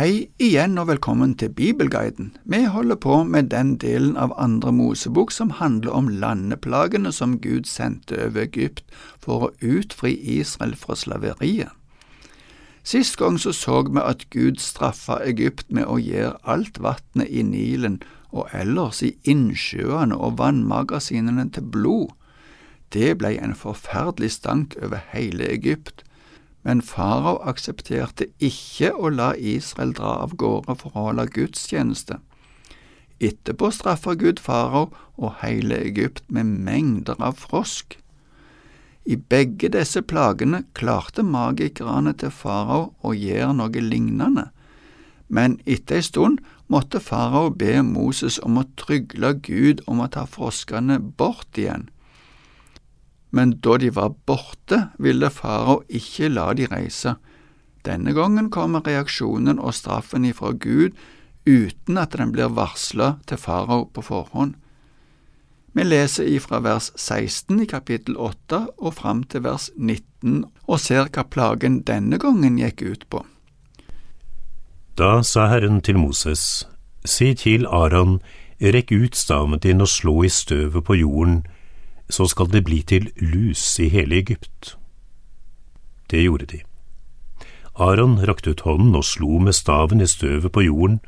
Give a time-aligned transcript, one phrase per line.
[0.00, 2.30] Hei igjen og velkommen til Bibelguiden.
[2.48, 7.68] Vi holder på med den delen av Andre Mosebok som handler om landeplagene som Gud
[7.68, 8.80] sendte over Egypt
[9.20, 11.68] for å utfri Israel fra slaveriet.
[12.80, 17.44] Sist gang så så vi at Gud straffa Egypt med å gjøre alt vannet i
[17.44, 18.00] Nilen
[18.32, 22.16] og ellers i innsjøene og vannmagasinene til blod.
[22.88, 26.06] Det ble en forferdelig stank over hele Egypt
[26.62, 32.18] men farao aksepterte ikke å la Israel dra av gårde for å holde gudstjeneste.
[33.20, 37.96] Etterpå straffer Gud farao og hele Egypt med mengder av frosk.
[39.04, 44.50] I begge disse plagene klarte magikerne til farao å gjøre noe lignende,
[45.28, 50.26] men etter ei stund måtte farao be Moses om å trygle Gud om å ta
[50.28, 51.88] froskene bort igjen
[53.30, 57.14] men da de var borte, ville farao ikke la de reise.
[57.86, 60.98] Denne gangen kommer reaksjonen og straffen ifra Gud
[61.48, 64.56] uten at den blir varsla til farao på forhånd.
[65.72, 71.06] Vi leser ifra vers 16 i kapittel 8 og fram til vers 19 og ser
[71.06, 73.22] hva plagen denne gangen gikk ut på.
[74.98, 76.66] Da sa Herren til Moses,
[77.06, 78.18] Si til Aron,
[78.60, 81.46] rekk ut staven din og slå i støvet på jorden,
[82.10, 84.76] så skal det bli til lus i hele Egypt.
[86.10, 86.60] Det gjorde de.
[87.74, 91.00] Aron rakte ut hånden og slo med staven i støvet på jorden,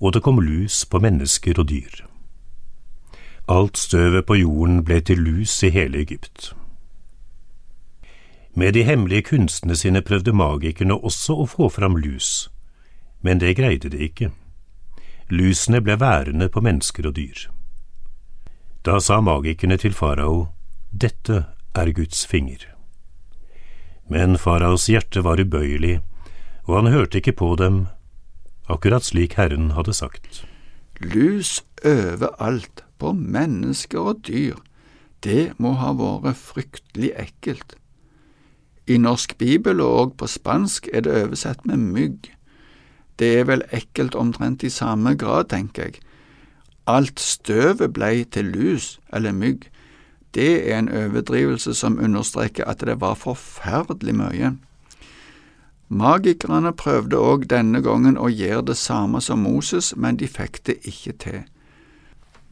[0.00, 2.02] og det kom lus på mennesker og dyr.
[3.48, 6.54] Alt støvet på jorden ble til lus i hele Egypt.
[8.54, 12.50] Med de hemmelige kunstene sine prøvde magikerne også å få fram lus,
[13.22, 14.30] men det greide de ikke.
[15.30, 17.46] Lusene ble værende på mennesker og dyr.
[18.80, 20.48] Da sa magikerne til farao,
[20.90, 21.42] Dette
[21.76, 22.62] er Guds finger.
[24.08, 25.98] Men faraos hjerte var ubøyelig,
[26.64, 27.82] og han hørte ikke på dem,
[28.72, 30.46] akkurat slik Herren hadde sagt.
[31.00, 34.56] Lus overalt, på mennesker og dyr,
[35.24, 37.76] det må ha vært fryktelig ekkelt.
[38.88, 42.32] I norsk bibel og på spansk er det oversett med mygg.
[43.20, 46.00] Det er vel ekkelt omtrent i samme grad, tenker jeg
[46.90, 49.68] alt støvet blei til lus eller mygg,
[50.34, 54.52] det er en overdrivelse som understreker at det var forferdelig mye.
[55.90, 60.76] Magikerne prøvde òg denne gangen å gjøre det samme som Moses, men de fikk det
[60.86, 61.40] ikke til.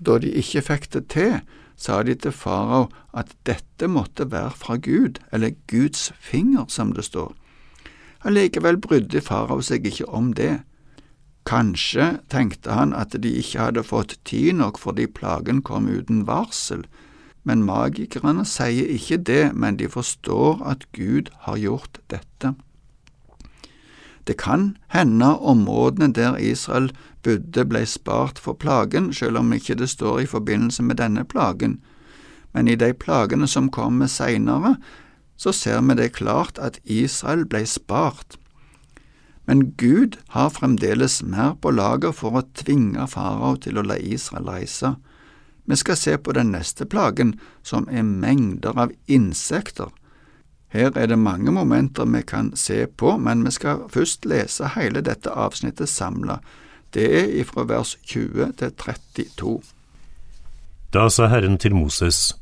[0.02, 1.36] Da de ikke fikk det til,
[1.78, 7.06] sa de til farao at dette måtte være fra Gud, eller Guds finger, som det
[7.06, 7.30] står.
[8.26, 10.58] Allikevel brydde farao seg ikke om det.
[11.48, 16.84] Kanskje tenkte han at de ikke hadde fått tid nok fordi plagen kom uten varsel,
[17.48, 22.52] men magikerne sier ikke det, men de forstår at Gud har gjort dette.
[24.28, 26.90] Det kan hende områdene der Israel
[27.24, 31.78] bodde ble spart for plagen, selv om ikke det står i forbindelse med denne plagen,
[32.52, 34.76] men i de plagene som kommer seinere,
[35.36, 38.36] så ser vi det klart at Israel ble spart
[39.48, 44.44] men Gud har fremdeles mer på lager for å tvinge farao til å la Israel
[44.52, 44.90] reise.
[45.64, 47.32] Vi skal se på den neste plagen,
[47.64, 49.88] som er mengder av insekter.
[50.68, 55.00] Her er det mange momenter vi kan se på, men vi skal først lese hele
[55.00, 56.42] dette avsnittet samla.
[56.92, 59.58] Det er ifra vers 20 til 32.
[60.92, 62.34] Da sa Herren til Moses,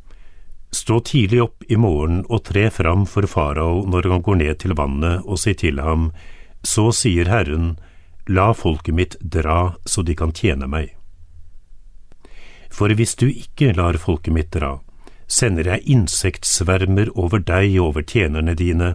[0.75, 4.75] Stå tidlig opp i morgen og tre fram for farao når han går ned til
[4.75, 6.11] vannet, og si til ham,
[6.66, 7.77] så sier Herren,
[8.27, 10.93] la folket mitt dra så de kan tjene meg.
[12.71, 14.76] For hvis du ikke lar folket mitt dra,
[15.26, 18.94] sender jeg insektsvermer over deg og over tjenerne dine,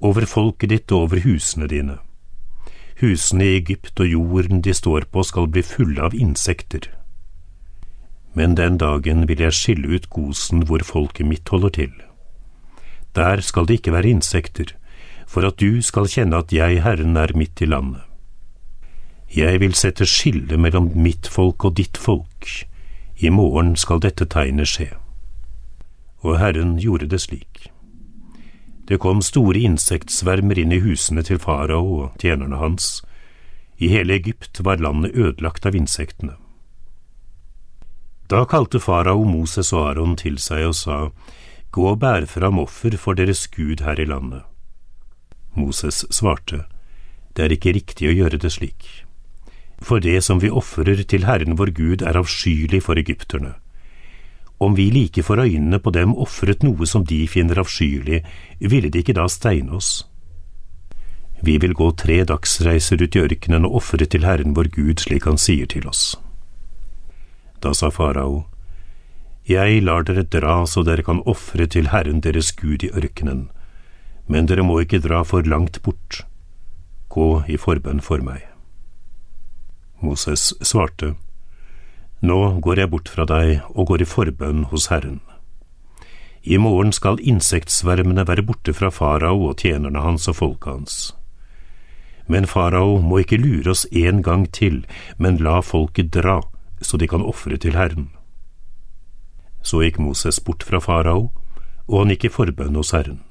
[0.00, 1.98] over folket ditt og over husene dine.
[3.02, 6.88] Husene i Egypt og jorden de står på skal bli fulle av insekter.
[8.34, 11.92] Men den dagen vil jeg skille ut gosen hvor folket mitt holder til.
[13.14, 14.74] Der skal det ikke være insekter,
[15.28, 18.02] for at du skal kjenne at jeg, Herren, er midt i landet.
[19.28, 22.48] Jeg vil sette skille mellom mitt folk og ditt folk,
[23.20, 24.88] i morgen skal dette tegnet skje.
[26.24, 27.68] Og Herren gjorde det slik.
[28.88, 33.02] Det kom store insektsvermer inn i husene til farao og tjenerne hans.
[33.76, 36.38] I hele Egypt var landet ødelagt av insektene.
[38.32, 40.98] Da kalte farao Moses og Aron til seg og sa,
[41.68, 44.47] Gå og bær fram offer for deres Gud her i landet.
[45.54, 46.64] Moses svarte,
[47.34, 49.06] Det er ikke riktig å gjøre det slik.
[49.78, 53.54] For det som vi ofrer til Herren vår Gud er avskyelig for egypterne.
[54.58, 58.24] Om vi like for øynene på dem ofret noe som de finner avskyelig,
[58.58, 60.08] ville de ikke da steine oss?
[61.40, 65.28] Vi vil gå tre dagsreiser ut i ørkenen og ofre til Herren vår Gud slik
[65.30, 66.16] han sier til oss.
[67.62, 68.46] Da sa farao,
[69.48, 73.48] Jeg lar dere dra så dere kan ofre til Herren deres Gud i ørkenen,
[74.28, 76.22] men dere må ikke dra for langt bort.
[77.08, 78.44] Gå i forbønn for meg.
[80.04, 81.14] Moses svarte,
[82.20, 85.20] Nå går jeg bort fra deg og går i forbønn hos Herren.
[86.42, 90.96] I morgen skal insektsvermene være borte fra farao og tjenerne hans og folket hans.
[92.26, 94.82] Men farao må ikke lure oss en gang til,
[95.16, 96.40] men la folket dra,
[96.82, 98.10] så de kan ofre til Herren.
[99.62, 101.30] Så gikk Moses bort fra farao,
[101.88, 103.22] og han gikk i forbønn hos Herren.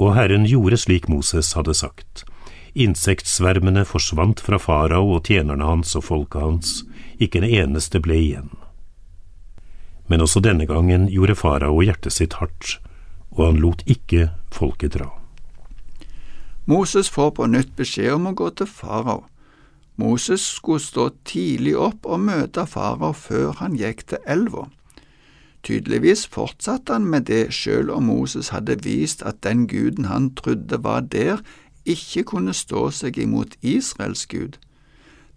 [0.00, 2.24] Og Herren gjorde slik Moses hadde sagt.
[2.72, 6.74] Insektsvermene forsvant fra farao og tjenerne hans og folket hans,
[7.20, 8.50] ikke en eneste ble igjen.
[10.08, 12.78] Men også denne gangen gjorde farao hjertet sitt hardt,
[13.36, 15.10] og han lot ikke folket dra.
[16.70, 19.24] Moses får på nytt beskjed om å gå til farao.
[20.00, 24.68] Moses skulle stå tidlig opp og møte farao før han gikk til elva.
[25.62, 30.82] Tydeligvis fortsatte han med det selv om Moses hadde vist at den guden han trodde
[30.84, 31.42] var der,
[31.84, 34.56] ikke kunne stå seg imot Israels gud.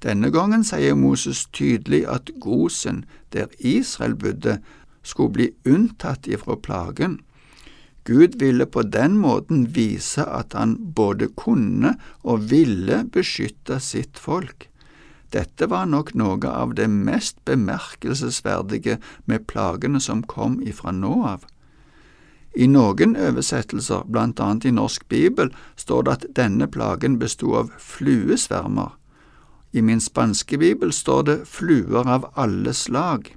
[0.03, 4.57] Denne gangen sier Moses tydelig at Gosen, der Israel bodde,
[5.03, 7.19] skulle bli unntatt ifra plagen.
[8.03, 14.67] Gud ville på den måten vise at han både kunne og ville beskytte sitt folk.
[15.33, 21.47] Dette var nok noe av det mest bemerkelsesverdige med plagene som kom ifra nå av.
[22.53, 27.71] I noen oversettelser, blant annet i Norsk bibel, står det at denne plagen bestod av
[27.81, 28.93] fluesvermer.
[29.73, 33.31] I min spanske bibel står det fluer av alle slag.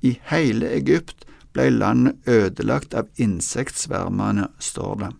[0.00, 5.10] I hele Egypt ble landet ødelagt av insektsvermene, står det.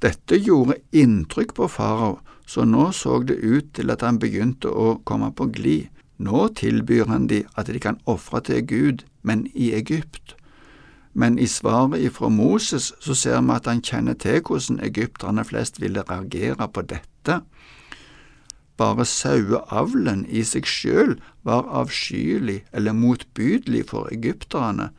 [0.00, 4.98] Dette gjorde inntrykk på farao, så nå så det ut til at han begynte å
[5.04, 5.90] komme på glid.
[6.18, 10.36] Nå tilbyr han de at de kan ofre til Gud, men i Egypt.
[11.14, 15.80] Men i svaret ifra Moses så ser vi at han kjenner til hvordan egypterne flest
[15.80, 17.40] ville reagere på dette.
[18.76, 21.14] Bare saueavlen i seg sjøl
[21.46, 24.90] var avskyelig eller motbydelig for egypterne.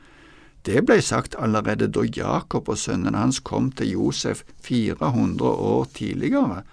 [0.66, 6.64] Det ble sagt allerede da Jakob og sønnene hans kom til Josef 400 år tidligere.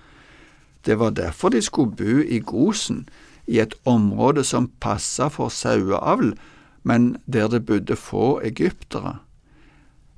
[0.85, 3.09] Det var derfor de skulle bo i Gosen,
[3.47, 6.35] i et område som passa for saueavl,
[6.83, 9.19] men der det bodde få egyptere.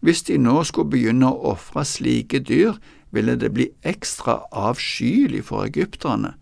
[0.01, 2.77] Hvis de nå skulle begynne å ofre slike dyr,
[3.11, 6.35] ville det bli ekstra avskyelig for egypterne.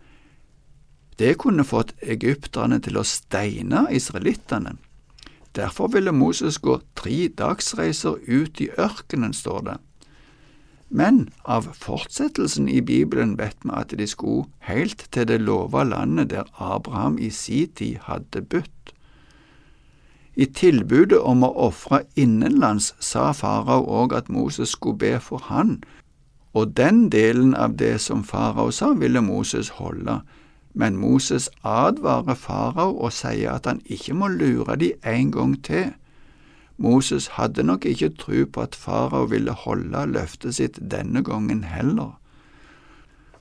[1.19, 4.75] Det kunne fått egypterne til å steine israelittene.
[5.55, 9.77] Derfor ville Moses gå tre dagsreiser ut i ørkenen, står det.
[10.95, 16.31] Men av fortsettelsen i Bibelen vet vi at de skulle helt til det lova landet
[16.35, 18.93] der Abraham i si tid hadde budt.
[20.37, 25.79] I tilbudet om å ofre innenlands sa farao òg at Moses skulle be for han,
[26.53, 30.21] og den delen av det som farao sa, ville Moses holde,
[30.75, 35.93] men Moses advarer farao og sier at han ikke må lure de en gang til.
[36.77, 42.19] Moses hadde nok ikke tro på at farao ville holde løftet sitt denne gangen heller.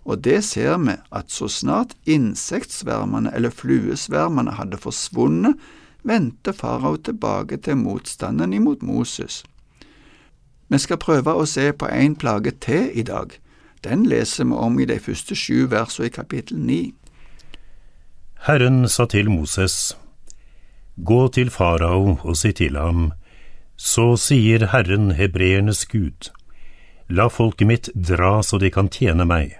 [0.05, 5.55] Og det ser vi at så snart insektsvermene eller fluesvermene hadde forsvunnet,
[6.03, 9.43] vendte farao tilbake til motstanden imot Moses.
[10.67, 13.33] Vi skal prøve å se på en plage til i dag.
[13.83, 16.93] Den leser vi om i de første sju versene i kapittel ni.
[18.47, 19.97] Herren sa til Moses,
[20.97, 23.11] Gå til farao og si til ham,
[23.81, 26.29] Så sier Herren hebreernes Gud,
[27.09, 29.55] La folket mitt dra så de kan tjene meg.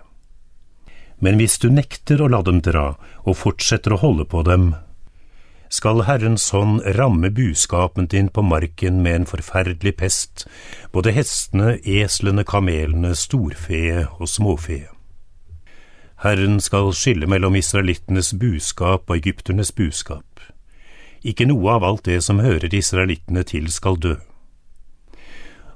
[1.26, 2.92] Men hvis du nekter å la dem dra
[3.26, 4.76] og fortsetter å holde på dem,
[5.74, 10.46] skal Herrens hånd ramme buskapen din på marken med en forferdelig pest,
[10.94, 14.84] både hestene, eslene, kamelene, storfe og småfe.
[16.22, 20.28] Herren skal skille mellom israelittenes buskap og egypternes buskap.
[21.22, 24.16] Ikke noe av alt det som hører israelittene til skal dø.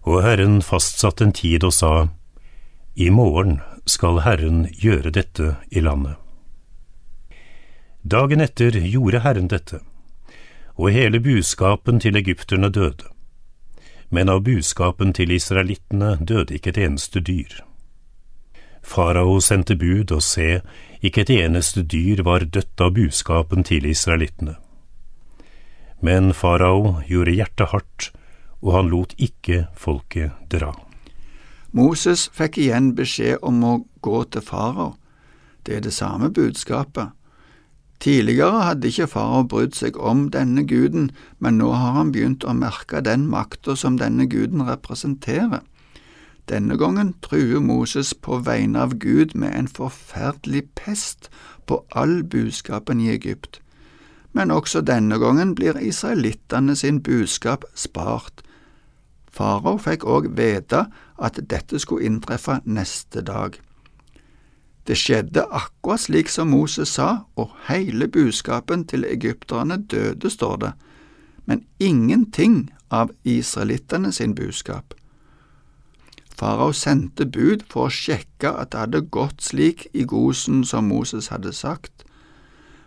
[0.05, 2.07] Og Herren fastsatte en tid og sa,
[2.95, 6.15] I morgen skal Herren gjøre dette i landet.
[8.05, 9.79] Dagen etter gjorde Herren dette,
[10.77, 13.09] og hele buskapen til egypterne døde.
[14.09, 17.61] Men av buskapen til israelittene døde ikke et eneste dyr.
[18.85, 20.61] Farao sendte bud, og se,
[21.01, 24.55] ikke et eneste dyr var dødt av buskapen til israelittene.
[26.05, 28.09] Men farao gjorde hjertet hardt,
[28.61, 30.69] og han lot ikke folket dra.
[31.75, 33.73] Moses fikk igjen beskjed om å
[34.05, 34.93] gå til farao.
[35.65, 37.15] Det er det samme budskapet.
[37.99, 41.09] Tidligere hadde ikke farao brydd seg om denne guden,
[41.39, 45.63] men nå har han begynt å merke den makta som denne guden representerer.
[46.45, 51.31] Denne gangen truer Moses på vegne av Gud med en forferdelig pest
[51.65, 53.57] på all buskapen i Egypt.
[54.35, 58.43] Men også denne gangen blir israelittene sin budskap spart.
[59.31, 63.55] Farao fikk òg vite at dette skulle inntreffe neste dag.
[64.85, 70.71] Det skjedde akkurat slik som Moses sa, og hele budskapen til egypterne døde, står det,
[71.45, 74.93] men ingenting av israelittene sin budskap.
[76.35, 81.31] Farao sendte bud for å sjekke at det hadde gått slik i Gosen som Moses
[81.31, 82.04] hadde sagt,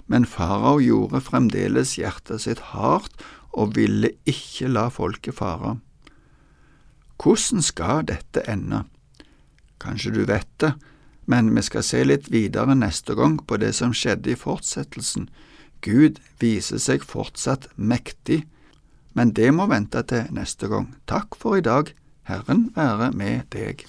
[0.08, 3.14] men farao gjorde fremdeles hjertet sitt hardt
[3.52, 5.76] og ville ikke la folket fare.
[7.18, 8.84] Hvordan skal dette ende?
[9.82, 10.72] Kanskje du vet det,
[11.28, 15.28] men vi skal se litt videre neste gang på det som skjedde i fortsettelsen.
[15.84, 18.44] Gud viser seg fortsatt mektig,
[19.14, 20.92] men det må vente til neste gang.
[21.10, 21.92] Takk for i dag.
[22.28, 23.84] Herren være med deg.